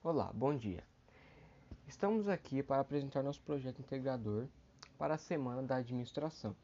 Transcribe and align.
Olá, 0.00 0.30
bom 0.32 0.56
dia. 0.56 0.84
Estamos 1.84 2.28
aqui 2.28 2.62
para 2.62 2.80
apresentar 2.80 3.20
nosso 3.20 3.42
projeto 3.42 3.80
integrador 3.80 4.46
para 4.96 5.14
a 5.14 5.18
Semana 5.18 5.60
da 5.60 5.74
Administração. 5.74 6.54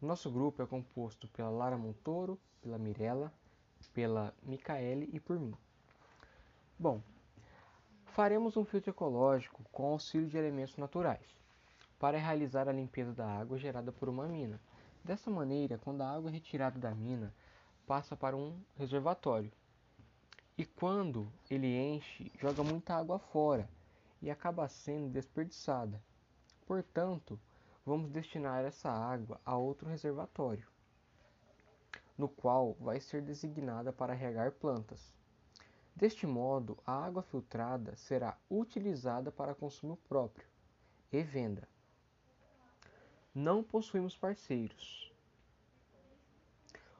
O 0.00 0.06
nosso 0.06 0.30
grupo 0.30 0.62
é 0.62 0.66
composto 0.66 1.26
pela 1.26 1.50
Lara 1.50 1.76
Montoro, 1.76 2.38
pela 2.62 2.78
Mirella, 2.78 3.32
pela 3.92 4.32
Micaele 4.44 5.10
e 5.12 5.18
por 5.18 5.40
mim. 5.40 5.56
Bom, 6.78 7.02
faremos 8.04 8.56
um 8.56 8.64
filtro 8.64 8.90
ecológico 8.90 9.64
com 9.72 9.86
auxílio 9.86 10.28
de 10.28 10.38
elementos 10.38 10.76
naturais 10.76 11.36
para 11.98 12.16
realizar 12.16 12.68
a 12.68 12.72
limpeza 12.72 13.12
da 13.12 13.26
água 13.26 13.58
gerada 13.58 13.90
por 13.90 14.08
uma 14.08 14.28
mina. 14.28 14.60
Dessa 15.02 15.32
maneira, 15.32 15.78
quando 15.78 16.02
a 16.02 16.14
água 16.14 16.30
é 16.30 16.34
retirada 16.34 16.78
da 16.78 16.94
mina, 16.94 17.34
passa 17.88 18.16
para 18.16 18.36
um 18.36 18.56
reservatório 18.76 19.50
e 20.56 20.64
quando 20.64 21.32
ele 21.50 21.66
enche, 21.66 22.30
joga 22.38 22.62
muita 22.62 22.94
água 22.94 23.18
fora 23.18 23.68
e 24.22 24.30
acaba 24.30 24.68
sendo 24.68 25.08
desperdiçada. 25.08 26.00
Portanto, 26.64 27.38
vamos 27.84 28.10
destinar 28.10 28.64
essa 28.64 28.88
água 28.88 29.40
a 29.44 29.56
outro 29.56 29.88
reservatório, 29.88 30.66
no 32.16 32.28
qual 32.28 32.74
vai 32.74 33.00
ser 33.00 33.20
designada 33.20 33.92
para 33.92 34.14
regar 34.14 34.52
plantas. 34.52 35.12
Deste 35.94 36.26
modo, 36.26 36.78
a 36.86 37.04
água 37.04 37.22
filtrada 37.22 37.96
será 37.96 38.36
utilizada 38.48 39.32
para 39.32 39.54
consumo 39.54 39.96
próprio 40.08 40.46
e 41.12 41.22
venda. 41.22 41.68
Não 43.34 43.62
possuímos 43.62 44.16
parceiros. 44.16 45.12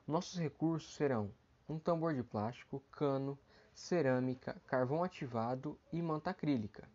Nossos 0.07 0.39
recursos 0.39 0.95
serão 0.95 1.31
um 1.69 1.79
tambor 1.79 2.15
de 2.15 2.23
plástico, 2.23 2.81
cano, 2.93 3.39
cerâmica, 3.75 4.61
carvão 4.67 5.03
ativado 5.03 5.79
e 5.93 6.01
manta 6.01 6.31
acrílica. 6.31 6.89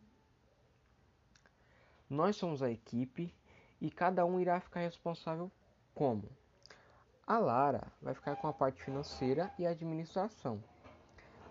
Nós 2.10 2.36
somos 2.36 2.64
a 2.64 2.72
equipe 2.72 3.34
e 3.80 3.92
cada 3.92 4.26
um 4.26 4.40
irá 4.40 4.60
ficar 4.60 4.82
responsável 4.82 5.52
como? 5.94 6.30
A 7.26 7.38
Lara 7.38 7.92
vai 8.02 8.16
ficar 8.16 8.36
com 8.38 8.48
a 8.48 8.54
parte 8.54 8.82
financeira 8.84 9.54
e 9.60 9.68
administração. 9.68 10.64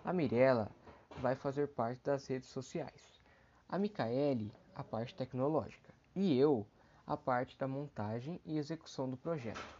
A 0.03 0.11
Mirella 0.11 0.69
vai 1.21 1.35
fazer 1.35 1.67
parte 1.69 2.03
das 2.03 2.27
redes 2.27 2.49
sociais. 2.49 3.21
A 3.67 3.77
Micaele, 3.77 4.51
a 4.75 4.83
parte 4.83 5.15
tecnológica. 5.15 5.93
E 6.15 6.37
eu, 6.37 6.67
a 7.07 7.15
parte 7.15 7.57
da 7.57 7.67
montagem 7.67 8.41
e 8.45 8.57
execução 8.57 9.09
do 9.09 9.15
projeto. 9.15 9.78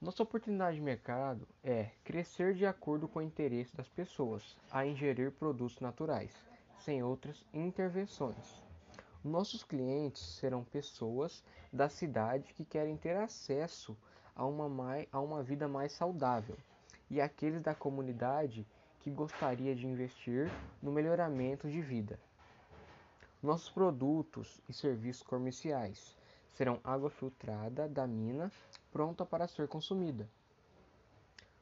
Nossa 0.00 0.22
oportunidade 0.22 0.76
de 0.76 0.82
mercado 0.82 1.44
é 1.60 1.90
crescer 2.04 2.54
de 2.54 2.64
acordo 2.64 3.08
com 3.08 3.18
o 3.18 3.22
interesse 3.22 3.76
das 3.76 3.88
pessoas 3.88 4.56
a 4.70 4.86
ingerir 4.86 5.32
produtos 5.32 5.80
naturais, 5.80 6.32
sem 6.78 7.02
outras 7.02 7.44
intervenções. 7.52 8.62
Nossos 9.24 9.64
clientes 9.64 10.22
serão 10.22 10.62
pessoas 10.62 11.42
da 11.72 11.88
cidade 11.88 12.54
que 12.54 12.64
querem 12.64 12.96
ter 12.96 13.16
acesso 13.16 13.96
a 14.36 14.46
uma, 14.46 14.68
mais, 14.68 15.08
a 15.10 15.18
uma 15.18 15.42
vida 15.42 15.66
mais 15.66 15.90
saudável 15.90 16.56
e 17.10 17.20
aqueles 17.20 17.60
da 17.60 17.74
comunidade 17.74 18.64
que 19.00 19.10
gostaria 19.10 19.74
de 19.74 19.84
investir 19.84 20.48
no 20.80 20.92
melhoramento 20.92 21.68
de 21.68 21.80
vida. 21.80 22.20
Nossos 23.42 23.68
produtos 23.68 24.60
e 24.68 24.72
serviços 24.72 25.24
comerciais 25.24 26.16
serão 26.54 26.80
água 26.82 27.10
filtrada 27.10 27.88
da 27.88 28.06
mina 28.06 28.50
pronta 28.90 29.24
para 29.24 29.46
ser 29.46 29.68
consumida. 29.68 30.28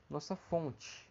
Nossa 0.08 0.36
fonte: 0.36 1.08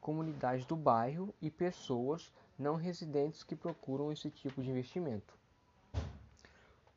comunidade 0.00 0.66
do 0.66 0.76
bairro 0.76 1.34
e 1.40 1.50
pessoas 1.50 2.32
não 2.58 2.76
residentes 2.76 3.42
que 3.42 3.56
procuram 3.56 4.12
esse 4.12 4.30
tipo 4.30 4.62
de 4.62 4.70
investimento. 4.70 5.34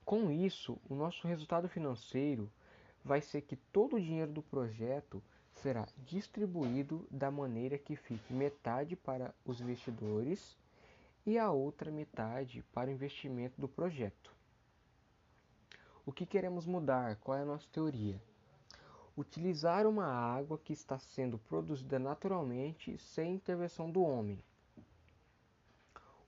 Com 0.05 0.31
isso, 0.31 0.77
o 0.89 0.95
nosso 0.95 1.27
resultado 1.27 1.69
financeiro 1.69 2.51
vai 3.03 3.21
ser 3.21 3.41
que 3.41 3.55
todo 3.55 3.95
o 3.95 4.01
dinheiro 4.01 4.31
do 4.31 4.41
projeto 4.41 5.21
será 5.53 5.87
distribuído 5.97 7.05
da 7.11 7.29
maneira 7.29 7.77
que 7.77 7.95
fique 7.95 8.33
metade 8.33 8.95
para 8.95 9.33
os 9.45 9.61
investidores 9.61 10.57
e 11.25 11.37
a 11.37 11.51
outra 11.51 11.91
metade 11.91 12.63
para 12.73 12.89
o 12.89 12.93
investimento 12.93 13.59
do 13.59 13.67
projeto. 13.67 14.38
O 16.09 16.11
que 16.11 16.25
queremos 16.25 16.65
mudar? 16.65 17.17
Qual 17.17 17.37
é 17.37 17.43
a 17.43 17.45
nossa 17.45 17.67
teoria? 17.71 18.19
Utilizar 19.15 19.85
uma 19.85 20.07
água 20.07 20.57
que 20.57 20.73
está 20.73 20.97
sendo 20.97 21.37
produzida 21.37 21.99
naturalmente 21.99 22.97
sem 22.97 23.35
intervenção 23.35 23.91
do 23.91 24.01
homem. 24.01 24.43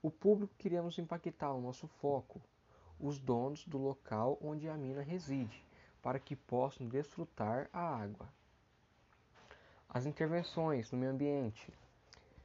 O 0.00 0.08
público 0.08 0.54
queremos 0.56 1.00
impactar 1.00 1.52
o 1.52 1.60
nosso 1.60 1.88
foco, 1.88 2.40
os 3.00 3.18
donos 3.18 3.66
do 3.66 3.76
local 3.76 4.38
onde 4.40 4.68
a 4.68 4.76
mina 4.76 5.02
reside, 5.02 5.66
para 6.00 6.20
que 6.20 6.36
possam 6.36 6.86
desfrutar 6.86 7.68
a 7.72 7.80
água. 7.80 8.28
As 9.88 10.06
intervenções 10.06 10.92
no 10.92 10.98
meio 10.98 11.10
ambiente. 11.10 11.74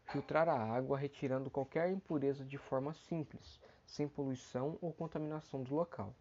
Filtrar 0.05 0.49
a 0.49 0.57
água 0.57 0.97
retirando 0.97 1.51
qualquer 1.51 1.91
impureza 1.91 2.43
de 2.43 2.57
forma 2.57 2.95
simples, 2.95 3.61
sem 3.85 4.07
poluição 4.07 4.75
ou 4.81 4.91
contaminação 4.91 5.61
do 5.61 5.75
local 5.75 6.15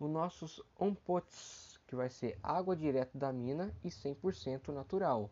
os 0.00 0.10
nossos 0.10 0.62
onpots, 0.78 1.78
que 1.86 1.94
vai 1.94 2.08
ser 2.08 2.38
água 2.42 2.74
direto 2.74 3.18
da 3.18 3.30
mina 3.30 3.74
e 3.84 3.88
100% 3.88 4.68
natural. 4.68 5.30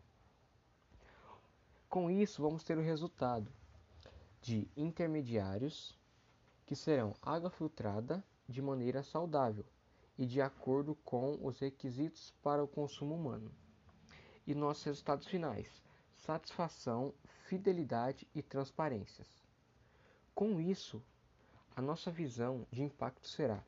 Com 1.89 2.11
isso, 2.11 2.43
vamos 2.43 2.63
ter 2.63 2.77
o 2.77 2.83
resultado 2.83 3.51
de 4.39 4.69
intermediários 4.77 5.97
que 6.67 6.75
serão 6.75 7.15
água 7.19 7.49
filtrada 7.49 8.23
de 8.47 8.61
maneira 8.61 9.01
saudável 9.01 9.65
e 10.15 10.25
de 10.25 10.39
acordo 10.39 10.93
com 11.03 11.39
os 11.41 11.59
requisitos 11.59 12.31
para 12.43 12.63
o 12.63 12.67
consumo 12.67 13.15
humano. 13.15 13.51
E 14.45 14.53
nossos 14.53 14.83
resultados 14.83 15.25
finais: 15.25 15.81
satisfação, 16.13 17.11
fidelidade 17.47 18.27
e 18.35 18.43
transparências. 18.43 19.27
Com 20.35 20.61
isso, 20.61 21.01
a 21.75 21.81
nossa 21.81 22.11
visão 22.11 22.67
de 22.71 22.83
impacto 22.83 23.27
será 23.27 23.63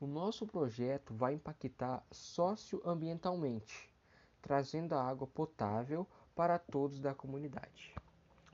o 0.00 0.06
nosso 0.06 0.46
projeto 0.46 1.12
vai 1.12 1.34
impactar 1.34 2.02
socioambientalmente, 2.10 3.92
trazendo 4.40 4.94
a 4.94 5.04
água 5.04 5.26
potável 5.26 6.06
para 6.34 6.58
todos 6.58 6.98
da 6.98 7.14
comunidade. 7.14 7.94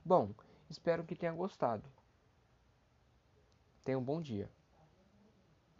Bom, 0.03 0.33
espero 0.69 1.05
que 1.05 1.15
tenha 1.15 1.31
gostado. 1.31 1.89
Tenha 3.85 3.97
um 3.97 4.03
bom 4.03 4.21
dia. 4.21 4.51